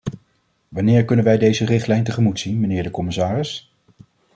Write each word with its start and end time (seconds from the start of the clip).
Wanneer 0.67 1.05
kunnen 1.05 1.25
wij 1.25 1.37
deze 1.37 1.65
richtlijn 1.65 2.03
tegemoet 2.03 2.39
zien, 2.39 2.59
mijnheer 2.59 2.83
de 2.83 2.89
commissaris? 2.91 3.71